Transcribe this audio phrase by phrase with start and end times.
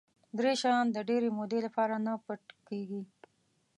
[0.37, 3.01] درې شیان د ډېرې مودې لپاره نه پټ کېږي.